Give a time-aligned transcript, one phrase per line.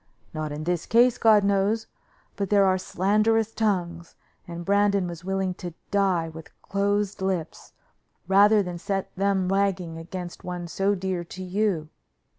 [0.33, 1.85] Not in this case, God knows,
[2.35, 4.15] but there are slanderous tongues,
[4.47, 7.73] and Brandon was willing to die with closed lips,
[8.27, 11.89] rather than set them wagging against one so dear to you.